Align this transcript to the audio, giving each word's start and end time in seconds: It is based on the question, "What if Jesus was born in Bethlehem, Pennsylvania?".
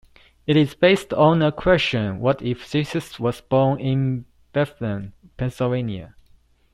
It 0.47 0.57
is 0.57 0.73
based 0.73 1.13
on 1.13 1.37
the 1.37 1.51
question, 1.51 2.19
"What 2.19 2.41
if 2.41 2.71
Jesus 2.71 3.19
was 3.19 3.39
born 3.41 3.79
in 3.79 4.25
Bethlehem, 4.51 5.13
Pennsylvania?". 5.37 6.15